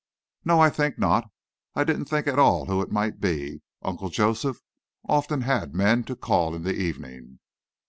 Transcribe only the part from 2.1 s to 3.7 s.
at all who it might be.